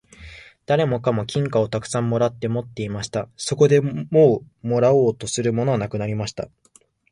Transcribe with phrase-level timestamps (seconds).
[0.65, 3.29] 誰もかも金貨をたくさん貰って持っていました。
[3.37, 6.49] そこでもう貰おうとするものはなくなりました。